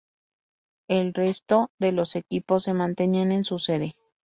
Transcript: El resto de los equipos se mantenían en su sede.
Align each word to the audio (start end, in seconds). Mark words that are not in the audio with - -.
El 0.87 1.13
resto 1.13 1.69
de 1.77 1.91
los 1.91 2.15
equipos 2.15 2.63
se 2.63 2.73
mantenían 2.73 3.31
en 3.31 3.43
su 3.43 3.59
sede. 3.59 3.93